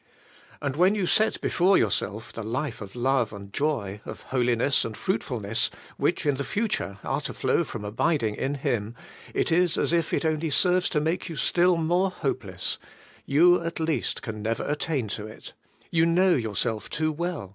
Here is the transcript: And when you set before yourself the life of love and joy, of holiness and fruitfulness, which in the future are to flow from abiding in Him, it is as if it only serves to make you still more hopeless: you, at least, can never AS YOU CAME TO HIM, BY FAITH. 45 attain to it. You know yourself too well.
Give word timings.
And 0.63 0.75
when 0.77 0.95
you 0.95 1.05
set 1.05 1.39
before 1.41 1.77
yourself 1.77 2.33
the 2.33 2.41
life 2.43 2.81
of 2.81 2.95
love 2.95 3.31
and 3.31 3.53
joy, 3.53 4.01
of 4.03 4.21
holiness 4.23 4.83
and 4.83 4.97
fruitfulness, 4.97 5.69
which 5.97 6.25
in 6.25 6.37
the 6.37 6.43
future 6.43 6.97
are 7.03 7.21
to 7.21 7.35
flow 7.35 7.63
from 7.63 7.85
abiding 7.85 8.33
in 8.33 8.55
Him, 8.55 8.95
it 9.35 9.51
is 9.51 9.77
as 9.77 9.93
if 9.93 10.11
it 10.11 10.25
only 10.25 10.49
serves 10.49 10.89
to 10.89 10.99
make 11.01 11.29
you 11.29 11.35
still 11.35 11.77
more 11.77 12.09
hopeless: 12.09 12.79
you, 13.27 13.61
at 13.63 13.79
least, 13.79 14.23
can 14.23 14.41
never 14.41 14.63
AS 14.63 14.69
YOU 14.69 14.75
CAME 14.77 15.07
TO 15.07 15.21
HIM, 15.21 15.25
BY 15.27 15.33
FAITH. 15.33 15.43
45 15.43 15.55
attain 15.59 15.87
to 15.89 15.91
it. 15.91 15.91
You 15.95 16.05
know 16.07 16.33
yourself 16.33 16.89
too 16.89 17.11
well. 17.11 17.49